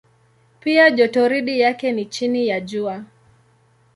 [0.59, 3.03] Pia jotoridi yake ni chini ya Jua.